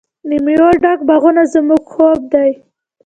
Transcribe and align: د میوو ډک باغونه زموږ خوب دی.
د 0.29 0.31
میوو 0.45 0.69
ډک 0.83 0.99
باغونه 1.07 1.43
زموږ 1.53 1.83
خوب 1.93 2.19
دی. 2.33 2.49